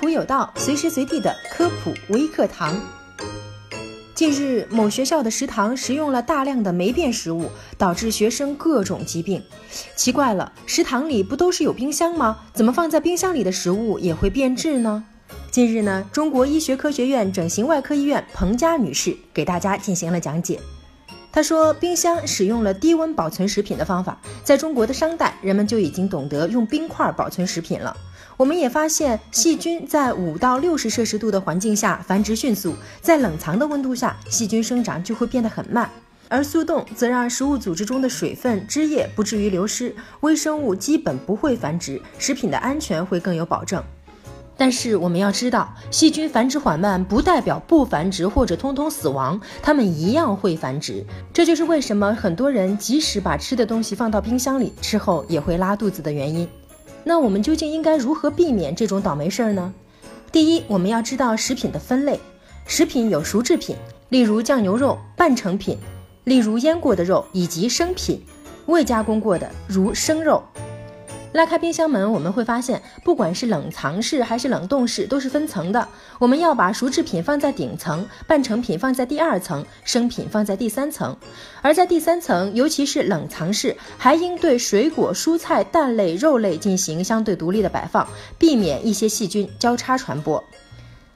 [0.00, 2.74] 普有道，随时随地的科普微课堂。
[4.14, 9.42] 近日，某学校的食堂食用了大量的霉变食物，导致学生各种疾病。
[9.94, 12.38] 奇怪了，食堂里不都是有冰箱吗？
[12.54, 15.04] 怎么放在冰箱里的食物也会变质呢？
[15.50, 20.58] 近日呢，中国医学科学院整形外科医院彭佳女士给大家进行了讲解。
[21.32, 27.96] 他说，冰箱使用了低温保存食品的方法，在中国的商代，人们就已经懂得用冰块保存食品了。
[28.36, 35.88] 我们也发现，细菌在五到六十摄氏度的环境下繁殖迅速，在冷藏的温度下，细菌生长就会变得很慢。
[36.28, 43.82] 而速冻则让食物组织中的水分、汁液不至于流失，微生物基本不会繁殖，食品的安全会更有保证。
[44.60, 51.02] 但是我们要知道，细菌繁殖缓慢不代表不繁殖或者通通死亡，它们一样会繁殖。
[51.32, 56.46] 这就是为什么很多人即使把吃的东西放到冰箱里，吃后也会拉肚子的原因。
[57.04, 59.72] 那我们究竟应该如何避免这种倒霉事儿呢？
[60.30, 62.20] 第一，我们要知道食品的分类。
[62.66, 63.74] 食品有熟制品，
[64.10, 65.78] 例如酱牛肉；半成品，
[66.24, 68.22] 例如腌过的肉；以及生品，
[68.66, 70.42] 未加工过的，如生肉。
[71.32, 75.86] 拉开冰箱门，我们会发现，不管是冷藏室还是冷冻室，都是分层的。
[76.18, 81.16] 我们要把熟制品放在顶层，半成品放在第二层，生品放在第三层。
[81.62, 90.42] 而在第三层，尤其是冷藏室，还应对水果、蔬菜、蛋类、肉类进行相对独立的摆放，避免一些细菌交叉传播。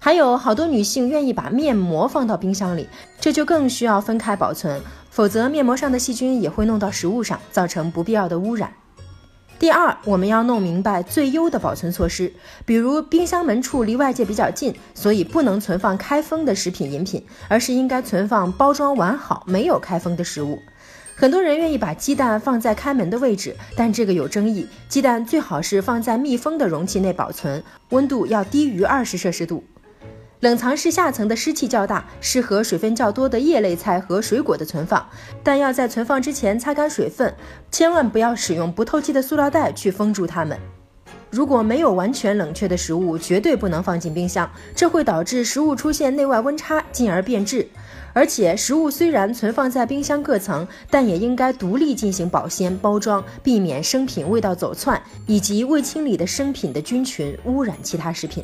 [0.00, 2.88] 还有好多女性愿意把面膜放到冰箱里，
[3.20, 8.72] 这就更需要分开保存，否则面膜上的细菌也会弄到食物上，造成不必要的污染。
[9.60, 12.32] 第二，我们要弄明白最优的保存措施，
[12.64, 20.58] 比如冰箱门处离外界比较近，所以不能存放开封的食品饮品，而是应该存放包装完好、没有开封的食物。
[21.14, 24.66] 很多人愿意把鸡蛋放在开门的位置，但这个有争议。
[24.88, 29.62] 鸡蛋最好是放在密封的容器内保存，温度要低于二十摄氏度。
[30.40, 35.06] 冷藏室下层的湿气较大，适合水分较多的叶类菜和水果的存放，
[35.42, 37.34] 但要在存放之前擦干水分，
[37.70, 40.58] 千万不要使用不透气的塑料袋去封住它们。
[41.28, 47.68] 如果没有完全冷却的食物，绝对不能放进冰箱，这会导致食物出现内外温差，进而变质。
[48.14, 58.42] 而且，食物虽然存放在冰箱各层，但也应该独立进行保鲜包装，避免生品味道走窜，以及未清理的生品的菌群污染其他食品。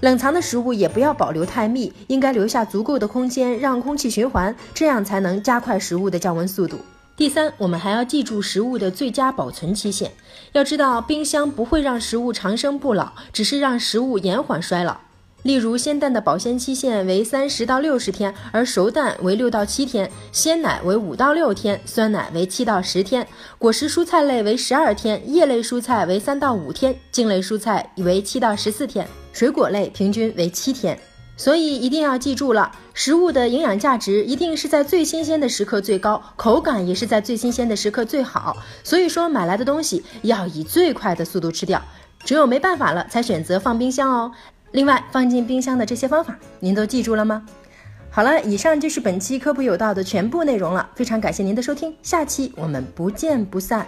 [0.00, 6.78] 冷藏的食物也不要保留太密，应该留下足够的空间让空气循环，这样才能加快食物的降温速度。
[7.16, 10.12] 第三，我们还要记住食物的最佳保存期限。
[10.52, 14.96] 要知道，冰箱不会让食物长生不老，只是让食物延缓衰老。
[15.42, 23.24] 例如，鲜蛋的保鲜期限为三十到六十天，而熟蛋为六到七天；鲜奶为五到六天，酸奶为七到十天；
[23.58, 29.04] 果实蔬菜类为十二天，叶类蔬菜为三到五天，茎类蔬菜为七到十四天。
[29.38, 30.98] 水果类平均为七天，
[31.36, 38.56] 所以一定要记住了，食物的营养价值一定是在最新鲜的时刻最高，口感也是在最新鲜的时刻最好。
[38.82, 41.80] 所以说，买来的东西要以最快的速度吃掉，
[42.24, 44.32] 只有没办法了才选择放冰箱哦。
[44.72, 47.46] 另外，放进冰箱的这些方法，您都记住了吗？
[48.10, 53.86] 好了，以上就是本期科普有道的全部内容了，非常感谢您的收听，下期我们不见不散。